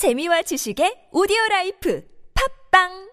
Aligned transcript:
재미와 0.00 0.40
지식의 0.48 1.12
오디오 1.12 1.36
라이프. 1.50 2.00
팟빵 2.32 3.09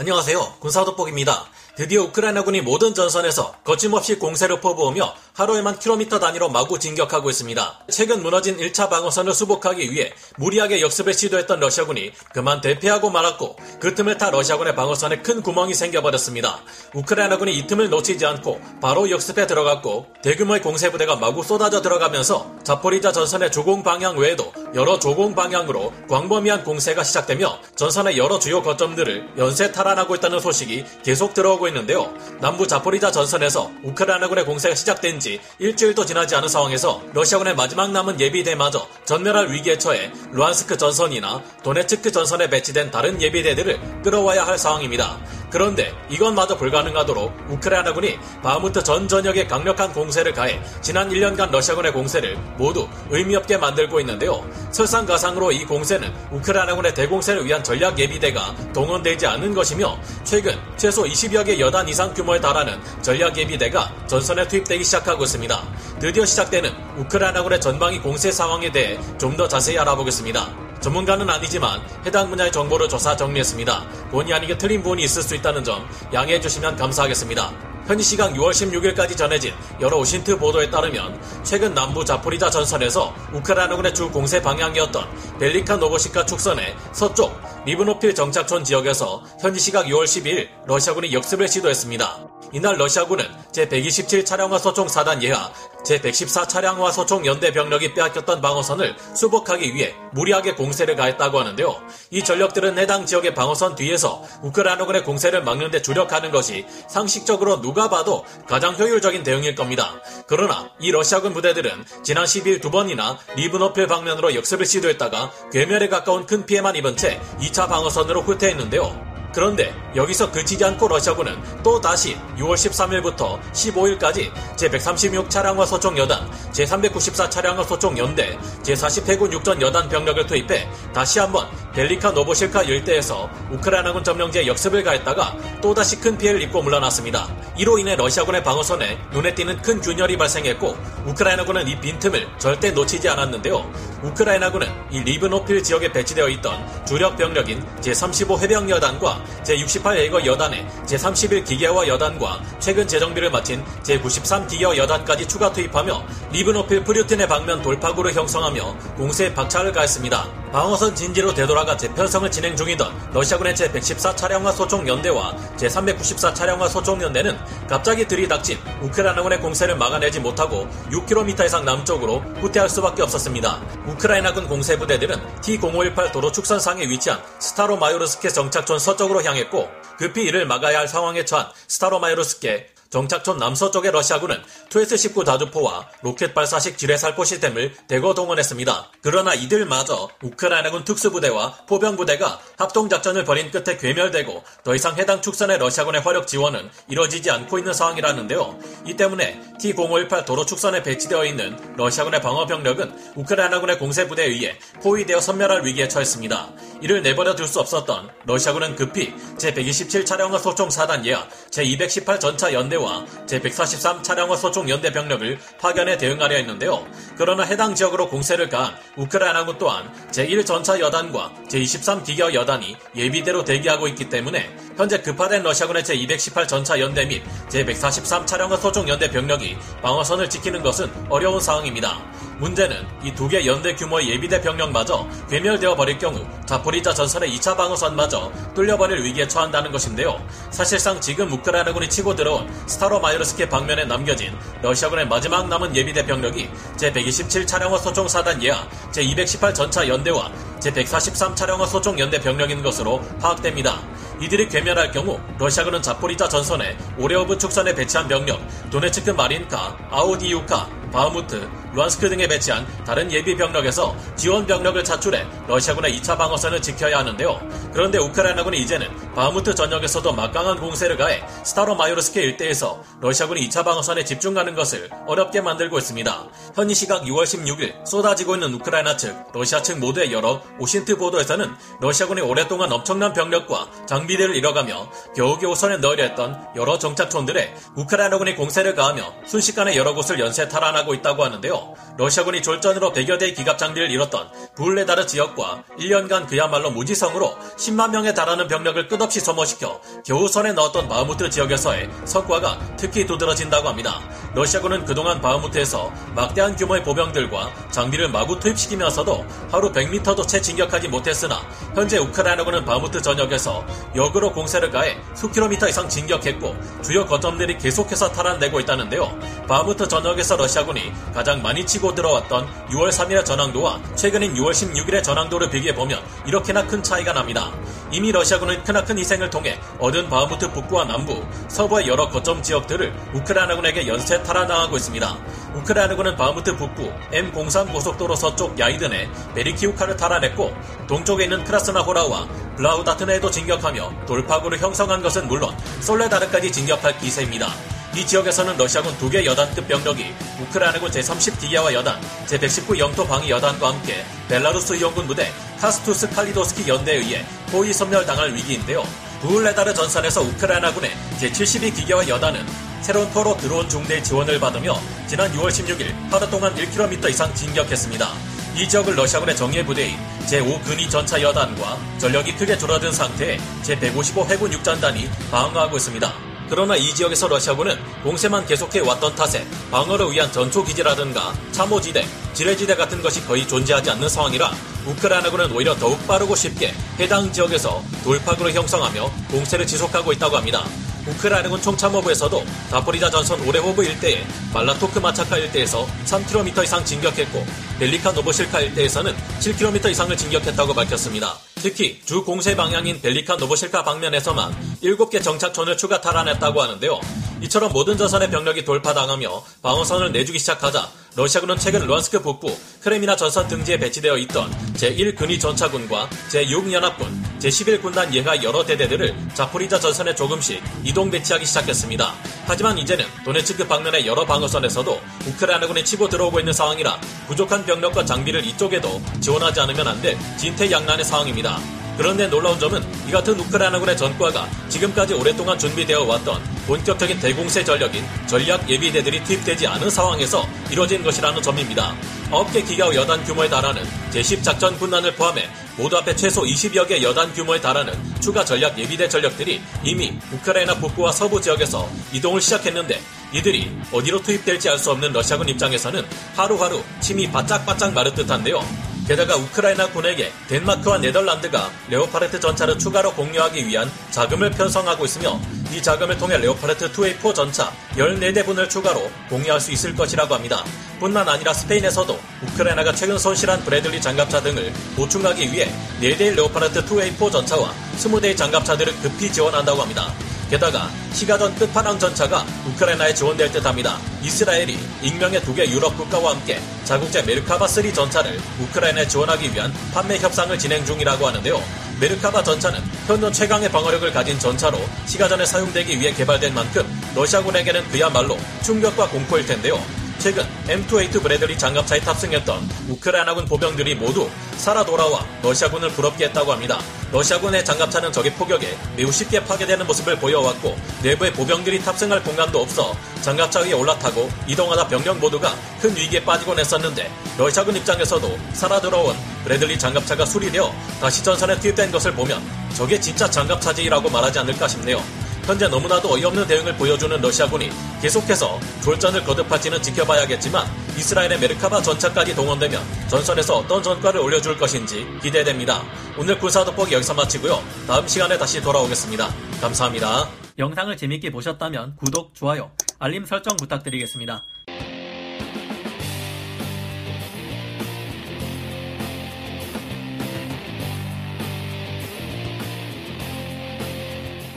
안녕하세요. 0.00 0.58
군사도복입니다. 0.60 1.48
드디어 1.74 2.02
우크라이나군이 2.02 2.60
모든 2.60 2.92
전선에서 2.94 3.54
거침없이 3.62 4.16
공세를 4.16 4.60
퍼부으며 4.60 5.14
하루에만 5.34 5.78
킬로미터 5.78 6.18
단위로 6.18 6.48
마구 6.48 6.80
진격하고 6.80 7.30
있습니다. 7.30 7.80
최근 7.90 8.20
무너진 8.22 8.56
1차 8.56 8.90
방어선을 8.90 9.32
수복하기 9.32 9.92
위해 9.92 10.12
무리하게 10.36 10.80
역습을 10.80 11.14
시도했던 11.14 11.60
러시아군이 11.60 12.10
그만 12.32 12.60
대패하고 12.60 13.10
말았고 13.10 13.56
그 13.78 13.94
틈을 13.94 14.18
타 14.18 14.30
러시아군의 14.30 14.74
방어선에 14.74 15.22
큰 15.22 15.40
구멍이 15.40 15.74
생겨버렸습니다. 15.74 16.62
우크라이나군이 16.94 17.56
이 17.56 17.66
틈을 17.68 17.90
놓치지 17.90 18.26
않고 18.26 18.60
바로 18.80 19.08
역습에 19.10 19.46
들어갔고 19.46 20.06
대규모의 20.24 20.62
공세부대가 20.62 21.14
마구 21.14 21.44
쏟아져 21.44 21.80
들어가면서 21.80 22.56
자포리자 22.64 23.12
전선의 23.12 23.52
조공 23.52 23.84
방향 23.84 24.16
외에도 24.18 24.52
여러 24.74 24.98
조공 24.98 25.36
방향으로 25.36 25.92
광범위한 26.08 26.64
공세가 26.64 27.04
시작되며 27.04 27.60
전선의 27.76 28.18
여러 28.18 28.40
주요 28.40 28.64
거점들을 28.64 29.34
연쇄 29.38 29.70
탈환하고 29.88 30.14
있다는 30.16 30.40
소식이 30.40 30.84
계속 31.02 31.32
들어오고 31.32 31.68
있는데요. 31.68 32.12
남부 32.40 32.66
자포리자 32.66 33.10
전선에서 33.10 33.70
우크라이나군의 33.82 34.44
공세가 34.44 34.74
시작된 34.74 35.20
지 35.20 35.40
일주일도 35.58 36.04
지나지 36.04 36.34
않은 36.36 36.48
상황에서 36.48 37.02
러시아군의 37.14 37.54
마지막 37.54 37.90
남은 37.90 38.20
예비대마저 38.20 38.86
전멸할 39.06 39.50
위기에 39.50 39.78
처해 39.78 40.12
루안스크 40.32 40.76
전선이나 40.76 41.42
도네츠크 41.62 42.12
전선에 42.12 42.50
배치된 42.50 42.90
다른 42.90 43.20
예비대들을 43.20 44.02
끌어와야 44.02 44.46
할 44.46 44.58
상황입니다. 44.58 45.18
그런데 45.50 45.94
이것마저 46.10 46.56
불가능하도록 46.58 47.32
우크라이나군이 47.48 48.18
바흐무트 48.42 48.82
전 48.84 49.08
전역에 49.08 49.46
강력한 49.46 49.92
공세를 49.92 50.32
가해 50.34 50.60
지난 50.82 51.08
1년간 51.08 51.50
러시아군의 51.50 51.92
공세를 51.92 52.36
모두 52.58 52.86
의미 53.10 53.34
없게 53.34 53.56
만들고 53.56 54.00
있는데요. 54.00 54.44
설상가상으로 54.70 55.52
이 55.52 55.64
공세는 55.64 56.12
우크라이나군의 56.30 56.94
대공세를 56.94 57.46
위한 57.46 57.64
전략 57.64 57.98
예비대가 57.98 58.54
동원되지 58.74 59.26
않은 59.26 59.54
것이며 59.54 59.98
최근 60.24 60.54
최소 60.76 61.04
20여 61.04 61.46
개 61.46 61.58
여단 61.58 61.88
이상 61.88 62.12
규모에 62.12 62.40
달하는 62.40 62.78
전략 63.00 63.36
예비대가 63.36 63.90
전선에 64.06 64.46
투입되기 64.48 64.84
시작하고 64.84 65.24
있습니다. 65.24 65.62
드디어 66.00 66.24
시작되는 66.26 66.70
우크라이나군의 66.98 67.60
전방위 67.60 67.98
공세 68.00 68.30
상황에 68.30 68.70
대해 68.70 68.98
좀 69.16 69.38
더 69.38 69.46
자세히 69.46 69.78
알아보겠습니다. 69.78 70.67
전문가는 70.88 71.28
아니지만 71.28 71.82
해당 72.06 72.30
분야의 72.30 72.50
정보를 72.50 72.88
조사 72.88 73.14
정리했습니다. 73.14 74.08
본의 74.10 74.32
아니게 74.32 74.56
틀린 74.56 74.82
부분이 74.82 75.02
있을 75.02 75.22
수 75.22 75.34
있다는 75.34 75.62
점 75.62 75.86
양해해 76.14 76.40
주시면 76.40 76.76
감사하겠습니다. 76.76 77.52
현지 77.86 78.02
시각 78.04 78.32
6월 78.32 78.50
16일까지 78.50 79.14
전해진 79.16 79.52
여러 79.80 79.98
오신트 79.98 80.38
보도에 80.38 80.70
따르면 80.70 81.20
최근 81.42 81.74
남부 81.74 82.04
자포리자 82.04 82.48
전선에서 82.48 83.14
우크라이나군의 83.34 83.94
주 83.94 84.10
공세 84.10 84.40
방향이었던 84.40 85.38
벨리카 85.38 85.76
노보시카 85.76 86.24
축선의 86.24 86.74
서쪽 86.92 87.38
리브노필 87.66 88.14
정착촌 88.14 88.64
지역에서 88.64 89.22
현지 89.40 89.60
시각 89.60 89.86
6월 89.86 90.04
12일 90.04 90.48
러시아군이 90.66 91.12
역습을 91.12 91.48
시도했습니다. 91.48 92.37
이날 92.52 92.76
러시아군은 92.76 93.26
제127 93.52 94.24
차량화 94.24 94.58
소총 94.58 94.86
4단 94.86 95.22
예하, 95.22 95.52
제114 95.84 96.48
차량화 96.48 96.90
소총 96.92 97.24
연대 97.26 97.52
병력이 97.52 97.94
빼앗겼던 97.94 98.40
방어선을 98.40 98.96
수복하기 99.14 99.74
위해 99.74 99.94
무리하게 100.12 100.54
공세를 100.54 100.96
가했다고 100.96 101.38
하는데요. 101.38 101.80
이 102.10 102.22
전력들은 102.22 102.78
해당 102.78 103.06
지역의 103.06 103.34
방어선 103.34 103.74
뒤에서 103.74 104.22
우크라이나군의 104.42 105.04
공세를 105.04 105.42
막는 105.42 105.70
데 105.70 105.82
주력하는 105.82 106.30
것이 106.30 106.66
상식적으로 106.88 107.60
누가 107.60 107.88
봐도 107.88 108.24
가장 108.48 108.74
효율적인 108.76 109.22
대응일 109.22 109.54
겁니다. 109.54 110.00
그러나 110.26 110.70
이 110.78 110.90
러시아군 110.90 111.32
부대들은 111.32 111.84
지난 112.02 112.24
10일 112.24 112.60
두 112.60 112.70
번이나 112.70 113.18
리브노필 113.36 113.86
방면으로 113.86 114.34
역습을 114.34 114.66
시도했다가 114.66 115.32
괴멸에 115.52 115.88
가까운 115.88 116.26
큰 116.26 116.44
피해만 116.46 116.76
입은 116.76 116.96
채 116.96 117.20
2차 117.40 117.68
방어선으로 117.68 118.22
후퇴했는데요. 118.22 119.07
그런데 119.32 119.74
여기서 119.94 120.30
그치지 120.30 120.64
않고 120.64 120.88
러시아군은 120.88 121.36
또 121.62 121.80
다시 121.80 122.16
6월 122.36 122.54
13일부터 122.54 123.40
15일까지 123.52 124.32
제136 124.56 125.28
차량화 125.28 125.66
소총 125.66 125.96
여단, 125.98 126.28
제394 126.52 127.30
차량화 127.30 127.62
소총 127.64 127.96
연대, 127.98 128.38
제40해군 128.62 129.32
육전 129.32 129.60
여단 129.60 129.88
병력을 129.88 130.26
투입해 130.26 130.68
다시 130.92 131.18
한번 131.18 131.48
벨리카 131.78 132.10
노보실카 132.10 132.64
일대에서 132.64 133.30
우크라이나군 133.52 134.02
점령지에 134.02 134.48
역습을 134.48 134.82
가했다가 134.82 135.36
또다시 135.62 136.00
큰 136.00 136.18
피해를 136.18 136.42
입고 136.42 136.60
물러났습니다. 136.60 137.28
이로 137.56 137.78
인해 137.78 137.94
러시아군의 137.94 138.42
방어선에 138.42 138.98
눈에 139.12 139.32
띄는 139.32 139.62
큰 139.62 139.80
균열이 139.80 140.16
발생했고 140.16 140.76
우크라이나군은 141.06 141.68
이 141.68 141.78
빈틈을 141.78 142.26
절대 142.36 142.72
놓치지 142.72 143.08
않았는데요. 143.08 143.72
우크라이나군은 144.02 144.66
이 144.90 144.98
리브노필 145.00 145.62
지역에 145.62 145.92
배치되어 145.92 146.28
있던 146.30 146.84
주력 146.84 147.16
병력인 147.16 147.64
제35 147.80 148.40
해병 148.40 148.70
여단과 148.70 149.22
제68 149.44 149.98
예거 149.98 150.26
여단의 150.26 150.66
제31 150.84 151.44
기계화 151.44 151.86
여단과 151.86 152.40
최근 152.58 152.88
재정비를 152.88 153.30
마친 153.30 153.64
제93 153.84 154.48
기계화 154.48 154.76
여단까지 154.76 155.28
추가 155.28 155.52
투입하며 155.52 156.04
리브노필 156.32 156.82
프류틴의 156.82 157.28
방면 157.28 157.62
돌파구를 157.62 158.14
형성하며 158.14 158.76
공세에 158.96 159.32
박차를 159.32 159.70
가했습니다. 159.70 160.48
방어선 160.52 160.94
진지로 160.94 161.34
되돌아가 161.34 161.67
재편성을 161.76 162.30
진행 162.30 162.56
중이던 162.56 163.10
러시아군의 163.12 163.54
제114 163.54 164.16
차량화 164.16 164.52
소총 164.52 164.86
연대와 164.86 165.34
제394 165.56 166.34
차량화 166.34 166.68
소총 166.68 167.02
연대는 167.02 167.38
갑자기 167.68 168.06
들이닥친 168.06 168.58
우크라이나군의 168.82 169.40
공세를 169.40 169.76
막아내지 169.76 170.20
못하고 170.20 170.68
6km 170.90 171.44
이상 171.44 171.64
남쪽으로 171.64 172.20
후퇴할 172.40 172.68
수밖에 172.68 173.02
없었습니다. 173.02 173.60
우크라이나군 173.86 174.48
공세 174.48 174.78
부대들은 174.78 175.40
T-0518 175.42 176.12
도로 176.12 176.32
축선상에 176.32 176.88
위치한 176.88 177.20
스타로마요르스케 177.38 178.28
정착촌 178.30 178.78
서쪽으로 178.78 179.22
향했고 179.22 179.68
급히 179.98 180.24
이를 180.24 180.46
막아야 180.46 180.78
할 180.78 180.88
상황에 180.88 181.24
처한 181.24 181.48
스타로마요르스케 181.66 182.77
정착촌 182.90 183.36
남서쪽의 183.36 183.92
러시아군은 183.92 184.42
투에스-19 184.70 185.24
다주포와 185.24 185.88
로켓 186.02 186.32
발사식 186.32 186.78
지뢰살포 186.78 187.24
시스템을 187.24 187.74
대거 187.86 188.14
동원했습니다. 188.14 188.90
그러나 189.02 189.34
이들마저 189.34 190.08
우크라이나군 190.22 190.84
특수부대와 190.84 191.66
포병부대가 191.66 192.38
합동작전을 192.56 193.24
벌인 193.24 193.50
끝에 193.50 193.76
괴멸되고 193.76 194.42
더 194.64 194.74
이상 194.74 194.96
해당 194.96 195.20
축선의 195.20 195.58
러시아군의 195.58 196.00
화력 196.00 196.26
지원은 196.26 196.70
이뤄지지 196.88 197.30
않고 197.30 197.58
있는 197.58 197.74
상황이라는데요. 197.74 198.58
이 198.86 198.94
때문에 198.94 199.40
T-0518 199.60 200.24
도로 200.24 200.46
축선에 200.46 200.82
배치되어 200.82 201.26
있는 201.26 201.58
러시아군의 201.76 202.22
방어병력은 202.22 203.12
우크라이나군의 203.16 203.78
공세부대에 203.78 204.26
의해 204.26 204.58
포위되어 204.82 205.20
선멸할 205.20 205.64
위기에 205.64 205.88
처했습니다. 205.88 206.52
이를 206.80 207.02
내버려 207.02 207.34
둘 207.34 207.48
수 207.48 207.60
없었던 207.60 208.10
러시아군은 208.26 208.76
급히 208.76 209.14
제127 209.38 210.04
차량화 210.04 210.38
소총 210.38 210.68
4단 210.68 211.04
예하, 211.06 211.26
제218 211.50 212.20
전차 212.20 212.52
연대와 212.52 213.06
제143 213.26 214.02
차량화 214.02 214.36
소총 214.36 214.68
연대 214.68 214.92
병력을 214.92 215.38
파견해 215.58 215.96
대응하려 215.96 216.36
했는데요. 216.36 216.86
그러나 217.16 217.44
해당 217.44 217.74
지역으로 217.74 218.08
공세를 218.08 218.50
가한 218.50 218.74
우크라이나군 218.96 219.56
또한 219.58 219.90
제1 220.10 220.44
전차 220.44 220.78
여단과 220.78 221.32
제23 221.48 222.04
기계 222.04 222.18
여단이 222.34 222.76
예비대로 222.94 223.44
대기하고 223.44 223.88
있기 223.88 224.10
때문에 224.10 224.54
현재 224.76 225.00
급파된 225.00 225.42
러시아군의 225.42 225.82
제218 225.84 226.46
전차 226.46 226.78
연대 226.80 227.06
및 227.06 227.22
제143 227.48 228.26
차량화 228.26 228.56
소총 228.58 228.88
연대 228.88 229.10
병력이 229.10 229.56
방어선을 229.80 230.28
지키는 230.28 230.62
것은 230.62 230.90
어려운 231.08 231.40
상황입니다. 231.40 231.98
문제는 232.38 232.86
이 233.02 233.12
두 233.14 233.28
개 233.28 233.44
연대 233.46 233.74
규모의 233.74 234.08
예비대 234.10 234.40
병력마저 234.40 235.06
괴멸되어 235.28 235.74
버릴 235.74 235.98
경우 235.98 236.24
자포리자 236.46 236.94
전선의 236.94 237.36
2차 237.36 237.56
방어선마저 237.56 238.32
뚫려버릴 238.54 239.02
위기에 239.04 239.26
처한다는 239.28 239.72
것인데요. 239.72 240.20
사실상 240.50 241.00
지금 241.00 241.30
우크라이나군이 241.32 241.88
치고 241.88 242.14
들어온 242.14 242.48
스타로마이르스케 242.66 243.48
방면에 243.48 243.84
남겨진 243.84 244.36
러시아군의 244.62 245.08
마지막 245.08 245.48
남은 245.48 245.74
예비대 245.74 246.06
병력이 246.06 246.48
제127 246.76 247.46
차량화 247.46 247.76
소총 247.78 248.06
사단 248.06 248.40
예하, 248.42 248.66
제218 248.92 249.54
전차 249.54 249.86
연대와 249.88 250.30
제143 250.60 251.34
차량화 251.36 251.66
소총 251.66 251.98
연대 251.98 252.20
병력인 252.20 252.62
것으로 252.62 253.02
파악됩니다. 253.20 253.80
이들이 254.20 254.48
괴멸할 254.48 254.90
경우 254.90 255.20
러시아군은 255.38 255.80
자포리자 255.82 256.28
전선에 256.28 256.76
오레호브 256.98 257.38
축선에 257.38 257.74
배치한 257.74 258.08
병력, 258.08 258.40
도네츠크 258.70 259.10
마린카, 259.10 259.76
아우디이우카, 259.90 260.77
바흐무트, 260.92 261.48
루한스크 261.74 262.08
등에 262.08 262.26
배치한 262.26 262.66
다른 262.84 263.10
예비 263.12 263.36
병력에서 263.36 263.94
지원 264.16 264.46
병력을 264.46 264.82
차출해 264.82 265.26
러시아군의 265.46 266.00
2차 266.00 266.16
방어선을 266.16 266.62
지켜야 266.62 266.98
하는데요. 266.98 267.40
그런데 267.72 267.98
우크라이나군이 267.98 268.58
이제는 268.58 268.88
바흐무트 269.14 269.54
전역에서도 269.54 270.12
막강한 270.12 270.58
공세를 270.58 270.96
가해 270.96 271.22
스타로마요르스케 271.44 272.22
일대에서 272.22 272.82
러시아군이 273.00 273.48
2차 273.48 273.64
방어선에 273.64 274.04
집중하는 274.04 274.54
것을 274.54 274.88
어렵게 275.06 275.40
만들고 275.40 275.78
있습니다. 275.78 276.28
현지 276.54 276.74
시각 276.74 277.02
6월 277.02 277.24
16일 277.24 277.86
쏟아지고 277.86 278.34
있는 278.34 278.54
우크라이나 278.54 278.96
측, 278.96 279.14
러시아 279.32 279.62
측 279.62 279.78
모두의 279.78 280.12
여러 280.12 280.40
오신트 280.58 280.96
보도에서는 280.96 281.54
러시아군이 281.80 282.20
오랫동안 282.22 282.72
엄청난 282.72 283.12
병력과 283.12 283.68
장비들을 283.86 284.34
잃어가며 284.34 284.90
겨우겨우 285.14 285.54
선에 285.54 285.76
넣으려 285.78 286.04
했던 286.04 286.38
여러 286.56 286.78
정착촌들에 286.78 287.54
우크라이나군이 287.76 288.36
공세를 288.36 288.74
가하며 288.74 289.12
순식간에 289.26 289.76
여러 289.76 289.94
곳을 289.94 290.18
연쇄 290.18 290.48
탈환 290.48 290.77
하고 290.78 290.94
있다고 290.94 291.24
하는데요. 291.24 291.74
러시아군이 291.98 292.42
졸전으로 292.42 292.92
100여 292.92 293.18
대의 293.18 293.34
기갑 293.34 293.58
장비를 293.58 293.90
잃었던 293.90 294.28
불레다르 294.54 295.06
지역과 295.06 295.64
1년간 295.78 296.28
그야말로 296.28 296.70
무지성으로 296.70 297.36
10만 297.56 297.90
명에 297.90 298.14
달하는 298.14 298.46
병력을 298.46 298.86
끝없이 298.86 299.20
소모시켜 299.20 299.80
겨우 300.04 300.28
손에 300.28 300.52
넣었던 300.52 300.88
바흐무트 300.88 301.28
지역에서의 301.30 301.90
성과가 302.04 302.76
특히 302.76 303.04
두드러진다고 303.04 303.68
합니다. 303.68 304.00
러시아군은 304.34 304.84
그동안 304.84 305.20
바흐무트에서 305.20 305.90
막대한 306.14 306.54
규모의 306.54 306.84
보병들과 306.84 307.52
장비를 307.72 308.08
마구 308.08 308.38
투입시키면서도 308.38 309.26
하루 309.50 309.72
100m도 309.72 310.26
채 310.28 310.40
진격하지 310.40 310.88
못했으나 310.88 311.40
현재 311.74 311.98
우크라이나군은 311.98 312.64
바흐무트 312.64 313.02
전역에서 313.02 313.66
역으로 313.96 314.32
공세를 314.32 314.70
가해 314.70 314.96
수킬로미터 315.14 315.68
이상 315.68 315.88
진격했고 315.88 316.56
주요 316.82 317.04
거점들이 317.06 317.58
계속해서 317.58 318.12
탈환되고 318.12 318.60
있다는데요. 318.60 319.18
바흐무트 319.48 319.88
전역에서 319.88 320.36
러시아군 320.36 320.67
이 320.76 320.92
가장 321.14 321.40
많이 321.42 321.64
치고 321.64 321.94
들어왔던 321.94 322.46
6월 322.70 322.90
3일의 322.90 323.24
전황도와 323.24 323.80
최근인 323.94 324.34
6월 324.34 324.50
16일의 324.50 325.02
전황도를 325.02 325.50
비교해 325.50 325.74
보면 325.74 326.02
이렇게나 326.26 326.66
큰 326.66 326.82
차이가 326.82 327.12
납니다. 327.12 327.50
이미 327.90 328.12
러시아군은 328.12 328.62
크나큰 328.64 328.98
희생을 328.98 329.30
통해 329.30 329.58
얻은 329.78 330.08
바흐무트 330.08 330.52
북부와 330.52 330.84
남부, 330.84 331.24
서부의 331.48 331.88
여러 331.88 332.08
거점 332.08 332.42
지역들을 332.42 332.92
우크라이나군에게 333.14 333.86
연쇄 333.88 334.22
탈환당하고 334.22 334.76
있습니다. 334.76 335.16
우크라이나군은 335.54 336.16
바흐무트 336.16 336.56
북부 336.56 336.92
M03 337.12 337.72
고속도로 337.72 338.14
서쪽 338.14 338.58
야이든에 338.58 339.08
베리키우카를 339.34 339.96
탈환했고 339.96 340.54
동쪽에 340.86 341.24
있는 341.24 341.42
크라스나호라와 341.44 342.28
블라우다트네에도 342.56 343.30
진격하며 343.30 344.06
돌파구를 344.06 344.58
형성한 344.58 345.02
것은 345.02 345.28
물론 345.28 345.56
솔레다르까지 345.80 346.52
진격할 346.52 346.98
기세입니다. 346.98 347.48
이 347.94 348.06
지역에서는 348.06 348.56
러시아군 348.56 348.96
두 348.98 349.08
개 349.10 349.24
여단급 349.24 349.66
병력이 349.66 350.14
우크라이나군 350.40 350.90
제30기계화 350.90 351.72
여단, 351.72 352.00
제119 352.26 352.78
영토 352.78 353.06
방위 353.06 353.30
여단과 353.30 353.68
함께 353.68 354.04
벨라루스 354.28 354.74
이용군 354.74 355.06
부대 355.06 355.32
카스투스 355.60 356.10
칼리도스키 356.10 356.68
연대에 356.68 356.96
의해 356.96 357.24
포위 357.50 357.72
섬멸당할 357.72 358.34
위기인데요. 358.34 358.84
부울레다르 359.22 359.74
전선에서 359.74 360.20
우크라이나군의 360.20 360.92
제72기계화 361.18 362.06
여단은 362.08 362.46
새로운 362.82 363.10
터로 363.10 363.36
들어온 363.36 363.68
중대 363.68 364.00
지원을 364.02 364.38
받으며 364.38 364.78
지난 365.08 365.32
6월 365.32 365.48
16일 365.48 365.92
하루 366.10 366.30
동안 366.30 366.54
1km 366.54 367.10
이상 367.10 367.34
진격했습니다. 367.34 368.12
이 368.54 368.68
지역을 368.68 368.94
러시아군의 368.96 369.34
정예 369.36 369.64
부대인 369.64 369.96
제5 370.26 370.62
근위 370.64 370.88
전차 370.88 371.20
여단과 371.20 371.78
전력이 371.98 372.36
크게 372.36 372.56
줄어든 372.58 372.92
상태에 372.92 373.38
제155 373.62 374.26
해군 374.30 374.52
육전단이 374.52 375.10
방어하고 375.30 375.76
있습니다. 375.78 376.27
그러나 376.48 376.76
이 376.76 376.94
지역에서 376.94 377.28
러시아군은 377.28 377.78
공세만 378.02 378.46
계속해 378.46 378.80
왔던 378.80 379.14
탓에 379.14 379.46
방어를 379.70 380.10
위한 380.10 380.30
전초기지라든가 380.32 381.34
참호지대, 381.52 382.06
지뢰지대 382.34 382.76
같은 382.76 383.02
것이 383.02 383.24
거의 383.26 383.46
존재하지 383.46 383.90
않는 383.90 384.08
상황이라 384.08 384.52
우크라이나군은 384.86 385.52
오히려 385.52 385.74
더욱 385.76 386.04
빠르고 386.06 386.34
쉽게 386.34 386.72
해당 386.98 387.30
지역에서 387.32 387.82
돌파구를 388.04 388.54
형성하며 388.54 389.10
공세를 389.30 389.66
지속하고 389.66 390.12
있다고 390.12 390.36
합니다. 390.36 390.64
우크라이나군 391.08 391.62
총참모부에서도 391.62 392.44
자포리자 392.70 393.10
전선 393.10 393.40
오레호브 393.46 393.82
일대에 393.82 394.26
말라 394.52 394.98
토크마치카 394.98 395.38
일대에서 395.38 395.86
3km 396.04 396.64
이상 396.64 396.84
진격했고 396.84 397.46
벨리카 397.78 398.12
노보실카 398.12 398.60
일대에서는 398.60 399.14
7km 399.40 399.90
이상을 399.90 400.16
진격했다고 400.16 400.74
밝혔습니다. 400.74 401.38
특히 401.56 402.00
주 402.04 402.24
공세 402.24 402.54
방향인 402.54 403.00
벨리카 403.00 403.36
노보실카 403.36 403.84
방면에서만 403.84 404.67
7개 404.82 405.22
정착촌을 405.22 405.76
추가 405.76 406.00
탈환했다고 406.00 406.62
하는데요. 406.62 407.00
이처럼 407.42 407.72
모든 407.72 407.96
전선의 407.96 408.30
병력이 408.30 408.64
돌파당하며 408.64 409.44
방어선을 409.62 410.12
내주기 410.12 410.38
시작하자 410.38 410.88
러시아군은 411.14 411.56
최근 411.56 411.86
루한스크 411.86 412.20
북부 412.20 412.56
크레미나 412.82 413.16
전선 413.16 413.48
등지에 413.48 413.78
배치되어 413.78 414.16
있던 414.18 414.50
제1근위 414.74 415.40
전차군과 415.40 416.08
제6연합군, 416.30 417.38
제11군단 417.40 418.12
예하 418.14 418.40
여러 418.42 418.64
대대들을 418.64 419.14
자포리자 419.34 419.80
전선에 419.80 420.14
조금씩 420.14 420.62
이동 420.84 421.10
배치하기 421.10 421.44
시작했습니다. 421.44 422.14
하지만 422.46 422.78
이제는 422.78 423.04
도네츠크 423.24 423.66
방면의 423.66 424.06
여러 424.06 424.24
방어선에서도 424.24 425.00
우크라이나군이 425.26 425.84
치고 425.84 426.08
들어오고 426.08 426.40
있는 426.40 426.52
상황이라 426.52 427.00
부족한 427.28 427.64
병력과 427.66 428.04
장비를 428.04 428.44
이쪽에도 428.44 429.00
지원하지 429.20 429.60
않으면 429.60 429.86
안 429.88 429.98
될 429.98 430.16
진퇴양난의 430.36 431.04
상황입니다. 431.04 431.58
그런데 431.98 432.28
놀라운 432.28 432.58
점은 432.60 432.80
이 433.08 433.10
같은 433.10 433.38
우크라이나군의 433.40 433.96
전과가 433.96 434.48
지금까지 434.68 435.14
오랫동안 435.14 435.58
준비되어 435.58 436.04
왔던 436.04 436.40
본격적인 436.68 437.18
대공세 437.18 437.64
전력인 437.64 438.04
전략 438.28 438.70
예비대들이 438.70 439.24
투입되지 439.24 439.66
않은 439.66 439.90
상황에서 439.90 440.46
이뤄진 440.70 441.02
것이라는 441.02 441.42
점입니다. 441.42 441.96
9개 442.30 442.64
기가 442.64 442.94
여단 442.94 443.24
규모에 443.24 443.48
달하는 443.48 443.82
제10 444.12 444.44
작전 444.44 444.78
군단을 444.78 445.14
포함해 445.16 445.48
모두 445.76 445.96
앞에 445.96 446.14
최소 446.14 446.42
20여 446.42 446.86
개 446.86 447.02
여단 447.02 447.32
규모에 447.32 447.60
달하는 447.60 447.92
추가 448.20 448.44
전략 448.44 448.78
예비대 448.78 449.08
전력들이 449.08 449.60
이미 449.82 450.16
우크라이나 450.32 450.76
북부와 450.76 451.10
서부 451.10 451.40
지역에서 451.40 451.88
이동을 452.12 452.40
시작했는데 452.40 453.00
이들이 453.32 453.76
어디로 453.92 454.22
투입될지 454.22 454.68
알 454.68 454.78
수 454.78 454.92
없는 454.92 455.12
러시아군 455.12 455.48
입장에서는 455.48 456.06
하루하루 456.36 456.80
침이 457.00 457.28
바짝바짝 457.32 457.92
마를 457.92 458.14
듯한데요. 458.14 458.87
게다가 459.08 459.36
우크라이나 459.36 459.88
군에게 459.88 460.30
덴마크와 460.48 460.98
네덜란드가 460.98 461.70
레오파르트 461.88 462.38
전차를 462.40 462.78
추가로 462.78 463.14
공유하기 463.14 463.66
위한 463.66 463.90
자금을 464.10 464.50
편성하고 464.50 465.06
있으며 465.06 465.40
이 465.72 465.82
자금을 465.82 466.18
통해 466.18 466.36
레오파르트 466.36 466.92
2A4 466.92 467.34
전차 467.34 467.72
14대분을 467.96 468.68
추가로 468.68 469.10
공유할 469.30 469.60
수 469.62 469.72
있을 469.72 469.94
것이라고 469.96 470.34
합니다. 470.34 470.62
뿐만 471.00 471.26
아니라 471.26 471.54
스페인에서도 471.54 472.18
우크라이나가 472.42 472.92
최근 472.92 473.18
손실한 473.18 473.64
브래들리 473.64 473.98
장갑차 473.98 474.42
등을 474.42 474.70
보충하기 474.96 475.52
위해 475.52 475.72
4대의 476.02 476.34
레오파르트 476.36 476.84
2A4 476.84 477.32
전차와 477.32 477.72
20대의 477.96 478.36
장갑차들을 478.36 478.92
급히 479.00 479.32
지원한다고 479.32 479.80
합니다. 479.80 480.12
게다가 480.50 480.90
시가전 481.14 481.54
끝판왕 481.56 481.98
전차가 481.98 482.44
우크라이나에 482.66 483.14
지원될 483.14 483.52
듯합니다. 483.52 483.98
이스라엘이 484.22 484.78
익명의 485.02 485.42
두 485.42 485.54
개 485.54 485.66
유럽 485.66 485.96
국가와 485.96 486.32
함께 486.32 486.60
자국제 486.88 487.22
메르카바3 487.22 487.94
전차를 487.94 488.40
우크라이나에 488.62 489.06
지원하기 489.06 489.52
위한 489.52 489.70
판매 489.92 490.16
협상을 490.16 490.58
진행 490.58 490.82
중이라고 490.86 491.26
하는데요. 491.26 491.62
메르카바 492.00 492.42
전차는 492.42 492.80
현존 493.06 493.30
최강의 493.30 493.70
방어력을 493.70 494.10
가진 494.10 494.38
전차로 494.38 494.78
시가전에 495.04 495.44
사용되기 495.44 496.00
위해 496.00 496.14
개발된 496.14 496.54
만큼 496.54 496.82
러시아군에게는 497.14 497.86
그야말로 497.90 498.38
충격과 498.62 499.08
공포일 499.10 499.44
텐데요. 499.44 499.78
최근 500.18 500.44
M2A2 500.66 501.22
브래들리 501.22 501.56
장갑차에 501.56 502.00
탑승했던 502.00 502.68
우크라이나군 502.88 503.44
보병들이 503.44 503.94
모두 503.94 504.28
살아 504.56 504.84
돌아와 504.84 505.24
러시아군을 505.42 505.90
부럽게 505.90 506.26
했다고 506.26 506.52
합니다. 506.52 506.80
러시아군의 507.12 507.64
장갑차는 507.64 508.12
적의 508.12 508.34
포격에 508.34 508.76
매우 508.96 509.10
쉽게 509.12 509.44
파괴되는 509.44 509.86
모습을 509.86 510.16
보여왔고 510.16 510.76
내부에 511.02 511.32
보병들이 511.32 511.82
탑승할 511.82 512.22
공간도 512.22 512.60
없어 512.60 512.94
장갑차 513.22 513.60
위에 513.60 513.72
올라타고 513.72 514.28
이동하다 514.46 514.88
병력 514.88 515.18
모두가 515.18 515.54
큰 515.80 515.96
위기에 515.96 516.22
빠지곤 516.24 516.58
했었는데 516.58 517.10
러시아군 517.38 517.76
입장에서도 517.76 518.38
살아 518.52 518.80
돌아온 518.80 519.16
브래들리 519.44 519.78
장갑차가 519.78 520.26
수리되어 520.26 520.74
다시 521.00 521.22
전선에 521.22 521.58
투입된 521.60 521.92
것을 521.92 522.12
보면 522.12 522.42
저게 522.74 523.00
진짜 523.00 523.30
장갑차지라고 523.30 524.10
말하지 524.10 524.40
않을까 524.40 524.68
싶네요. 524.68 525.02
현재 525.48 525.66
너무나도 525.66 526.12
어이없는 526.12 526.46
대응을 526.46 526.76
보여주는 526.76 527.18
러시아군이 527.18 527.70
계속해서 528.02 528.60
졸전을 528.84 529.24
거듭할지는 529.24 529.80
지켜봐야겠지만 529.80 530.66
이스라엘의 530.98 531.40
메르카바 531.40 531.80
전차까지 531.80 532.34
동원되면 532.34 532.82
전선에서 533.08 533.56
어떤 533.56 533.82
전과를 533.82 534.20
올려줄 534.20 534.58
것인지 534.58 535.06
기대됩니다. 535.22 535.82
오늘 536.18 536.38
군사 536.38 536.62
돋보기 536.62 536.92
여기서 536.92 537.14
마치고요. 537.14 537.62
다음 537.86 538.06
시간에 538.06 538.36
다시 538.36 538.60
돌아오겠습니다. 538.60 539.26
감사합니다. 539.62 540.28
영상을 540.58 540.94
재밌게 540.94 541.30
보셨다면 541.30 541.96
구독, 541.96 542.34
좋아요, 542.34 542.70
알림 542.98 543.24
설정 543.24 543.56
부탁드리겠습니다. 543.56 544.44